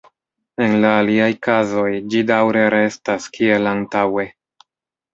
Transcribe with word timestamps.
En 0.67 0.71
la 0.85 0.93
aliaj 1.01 1.27
kazoj 1.49 1.85
ĝi 2.15 2.25
daŭre 2.33 2.65
restas 2.77 3.31
kiel 3.39 3.75
antaŭe. 3.77 4.31